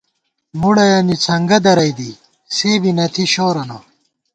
[0.59, 2.11] مُڑَیَہ نِڅھنگہ درَئی دی
[2.55, 3.77] سےبی نہ تھی شورَنہ